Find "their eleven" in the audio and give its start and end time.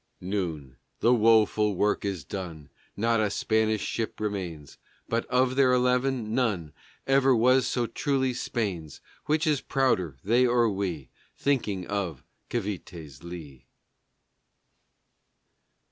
5.55-6.33